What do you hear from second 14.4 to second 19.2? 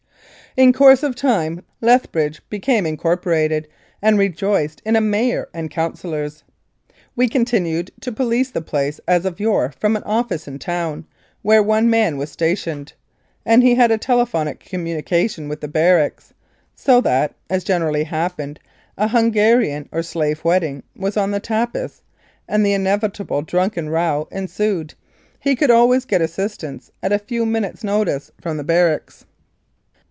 communication with the barracks, so that if, as generally happened, a